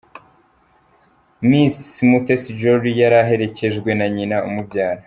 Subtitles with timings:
[1.47, 1.75] Miss
[2.09, 4.99] Mutesi Jolly, yari aherekejwe na nyina umubyara.